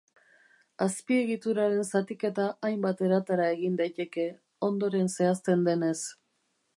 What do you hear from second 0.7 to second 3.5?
Azpiegituraren zatiketa hainbat eratara